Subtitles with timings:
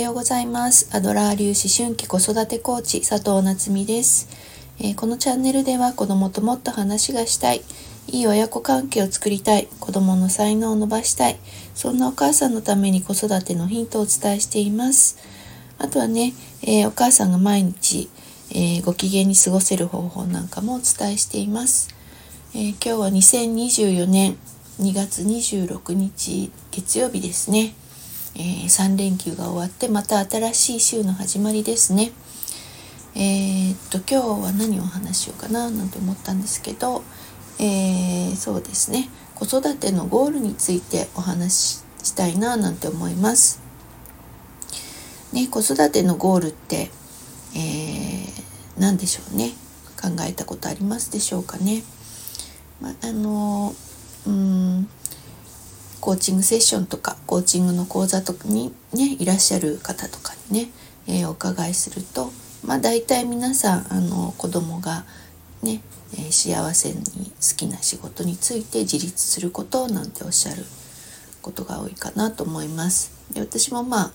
[0.00, 0.88] ようございます。
[0.92, 4.28] アドラー流思春期子育てコーチ佐藤夏実です、
[4.78, 7.62] えー、このチャンネルでは子供ともっと話がしたい、
[8.06, 11.38] いい親子関係を作りたい、子供の才能を伸ばしたい、
[11.74, 15.18] そんなお母さんのために子育てのヒントをお伝えしています。
[15.78, 18.08] あとはね、えー、お母さんが毎日、
[18.50, 21.88] えー、ご機嫌に過ごせる方法なんかもお伝えしています。
[22.54, 24.38] え今日は2024年
[24.80, 27.74] 2月26日月曜日ですね。
[28.38, 32.12] えー、3連休が終わってまた新しい週の始まりですね。
[33.16, 37.02] えー、っと今日は何をお話しようかななんて思ったんですけど、
[37.58, 43.60] えー、そうですね子育てのゴールについてお話ししたいななんて思います。
[45.32, 46.90] ね、子育てのゴールって、
[47.54, 49.50] えー、何でしょうね
[50.00, 51.82] 考えたことありますでしょうかね。
[52.80, 53.74] まあの
[54.26, 54.88] うん
[56.00, 60.70] コーチングセッションとかコーチングの講座とかにねいらっしゃる方とかにね、
[61.06, 62.30] えー、お伺いすると
[62.64, 65.04] まあ大体皆さんあの子供が
[65.62, 65.80] ね、
[66.14, 70.64] えー、幸せに好きな仕事について自立することなんておっしゃる
[71.42, 73.12] ことが多いかなと思います。
[73.32, 74.12] で私もまあ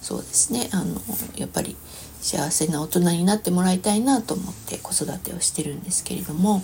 [0.00, 1.00] そうですねあの
[1.36, 1.76] やっぱり
[2.20, 6.62] 幸せな大人になってもらいたいなと思って子育てをしてるんですけれども、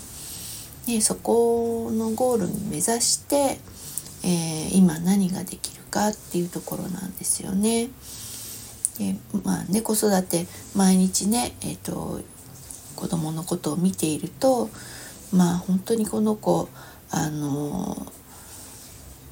[0.86, 3.58] ね、そこのゴールに目指して
[4.24, 7.88] えー、今何ができるかっていうところなんですよね。
[8.98, 12.20] でまあね子育て毎日ね、えーと、
[12.94, 14.68] 子供のことを見ていると
[15.32, 16.68] まあ本当にこの子
[17.10, 18.06] あの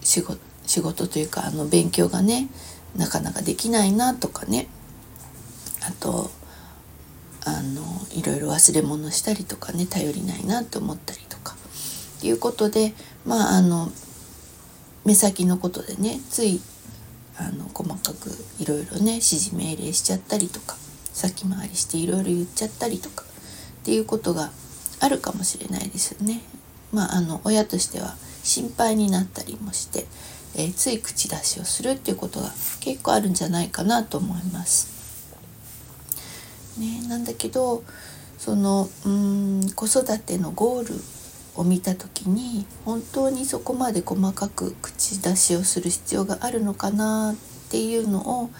[0.02, 2.48] 仕事仕事というかあの勉強がね
[2.96, 4.68] なかなかできないなとかね
[5.83, 6.30] あと
[7.44, 11.56] あのいろいろ忘れ物したりとかね頼りないなと思ったりとか
[12.22, 12.92] いうことで
[13.24, 13.91] まああの
[15.05, 16.61] 目先のことでねつい
[17.39, 20.77] あの細かくいろいろね指示命令しちゃったりとか
[21.13, 24.51] 先回りしていろいろ言っちゃったりとかっていうことが
[25.01, 26.42] あるかもしれないですよね。
[26.92, 30.07] まあ、あの親としては心配になったりもして、
[30.55, 34.89] えー、つい口出しをするっていうことが結構あるんじゃないかなと思います。
[36.79, 37.85] ね、なんだけど
[38.39, 40.95] そのうん子育てのゴール
[41.61, 48.51] を見た時に本当にそこまで細かく口出しをする必要があるのかなっていうのを、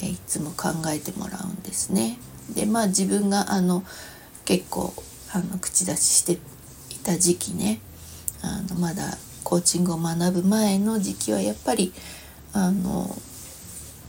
[0.00, 2.16] えいつも考えてもらうんですね。
[2.54, 3.82] でまあ自分があの
[4.44, 4.94] 結構
[5.32, 6.38] あの口出ししてい
[7.02, 7.80] た時期ね
[8.42, 11.92] あのまだコーチングを学ぶ前の時期はやっぱり
[12.52, 13.14] あの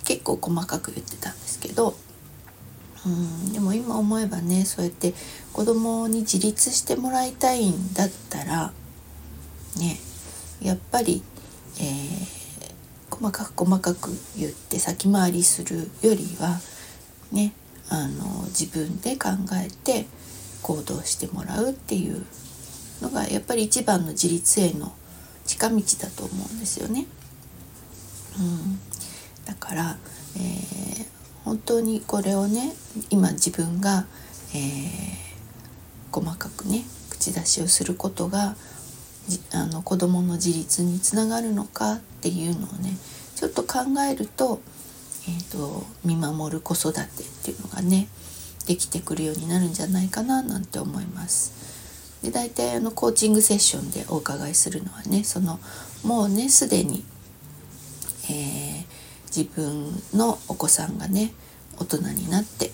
[0.03, 1.95] 結構細かく言ってたんですけど
[3.05, 5.13] うんでも今思えばねそうやって
[5.53, 8.73] 子供に自立してもらいたいんだったら
[9.77, 9.97] ね
[10.61, 11.23] やっぱり、
[11.79, 16.59] えー、細かく細かく言って先回りするよりは
[17.31, 17.53] ね
[17.89, 20.05] あの自分で考えて
[20.61, 22.25] 行動してもらうっていう
[23.01, 24.93] のがやっぱり一番の自立への
[25.45, 27.05] 近道だと思うんですよね。
[28.39, 28.79] うん、
[29.45, 29.97] だから、
[30.37, 31.05] えー、
[31.43, 32.73] 本当にこれをね
[33.09, 34.05] 今自分が、
[34.53, 35.21] えー
[36.11, 38.55] 細かくね口出しをすることが
[39.53, 42.97] あの子どもの自立につながるのかっていうのをね
[43.35, 43.79] ちょっと考
[44.09, 44.59] えると,、
[45.27, 47.05] えーと、見守る子育てっ
[47.43, 48.07] ていうのがね
[48.67, 51.61] できてくるようになるんじゃないかななんて思います。
[52.21, 55.59] で大体あのコーチングセッションでお伺いするのはねその
[56.03, 57.03] もうねすでに、
[58.29, 58.70] えー、
[59.35, 61.33] 自分のお子さんがね
[61.77, 62.71] 大人になって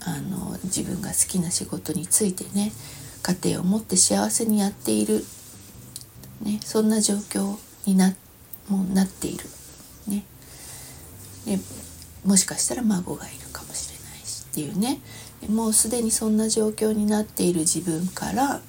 [0.00, 2.72] あの自分が好きな仕事についてね
[3.22, 5.24] 家庭を持って幸せにやっている、
[6.42, 8.14] ね、そんな状況にな
[8.68, 9.44] もなっている、
[10.08, 10.24] ね、
[11.46, 11.58] で
[12.24, 15.00] もしかしたら孫がいるかもしれないしっていうね。
[15.48, 18.60] もうすでにそんな状況になっている自分から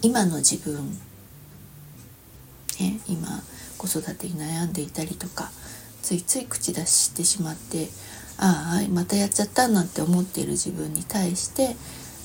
[0.00, 0.88] 今の自分、
[2.80, 3.42] ね、今
[3.76, 5.50] 子育てに悩んでいたりとか
[6.06, 7.88] ついつい口出ししてしまって
[8.38, 11.74] ああまたやっちゃったなんて思っている自分に対して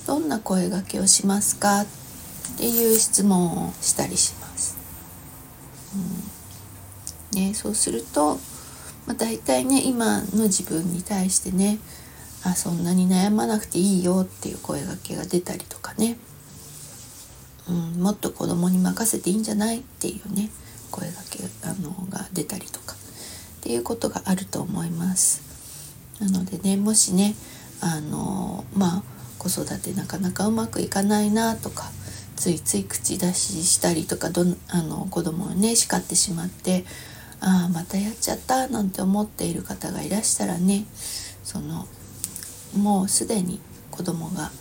[0.05, 1.81] どんな声がけをしますか？
[1.81, 1.85] っ
[2.57, 4.77] ていう質問をしたりします。
[7.33, 7.41] うん。
[7.41, 8.35] ね、そうすると、
[9.07, 11.79] まあ、大体ね今の自分に対してね
[12.43, 16.17] あそんなに悩まなくていいよっていう声がけが出たりとかね、
[17.67, 19.79] うん、もっと子供に任せていいんじゃない？
[19.79, 20.51] っていうね
[20.91, 22.95] 声がけあのが出たりとか
[23.71, 25.41] っていうことがあると思います。
[26.19, 27.35] なのでねもしね
[27.79, 29.03] あのまあ
[29.37, 31.89] 子育てなかなかうまくいかないなとか
[32.35, 36.83] ついつい口出ししたりとかどあの子供をね叱ってしまって
[37.39, 40.83] ああまたやっちゃったなんて思っている方がいらしたらね
[41.41, 41.87] その
[42.77, 44.51] もうすでに子供が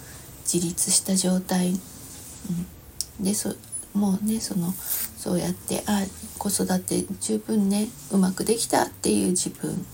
[0.44, 3.56] 自立した状態、うん、でそ
[3.94, 6.04] もうねそのそうやってあ
[6.38, 9.84] 子育て十分ねうまくできたっていう自分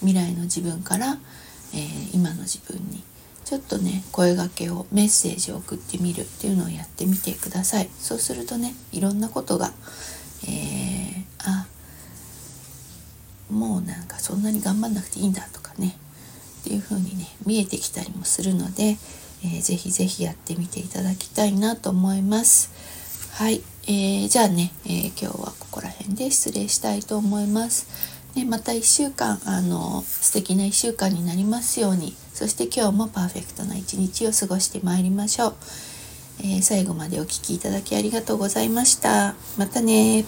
[0.00, 1.18] 未来の自分から、
[1.74, 3.02] えー、今の自分に
[3.44, 7.88] ちょっとね声がけをメッセージを送ってみるっていうのをやってみてください。
[7.98, 9.72] そうするとねいろんなことが、
[10.44, 11.66] えー、あ
[13.50, 15.96] もうなんかそんなに頑張んなくていいんだとかね
[16.60, 18.96] っていう風にね見えてきたりもするので、
[19.42, 22.70] えー、ぜひぜひやってみていただきたいなと思います。
[23.32, 27.86] はい、えー、じゃあね、えー、今日はここら辺で失礼したいと思います。
[28.34, 32.14] ね、また1週間あの素敵な1週間になりますように。
[32.34, 35.54] そして今日もパーフェクトな一日を過ごしてまいりましょう、
[36.40, 39.34] えー、最後までお聴きいただきありがとうございました。
[39.56, 40.24] またね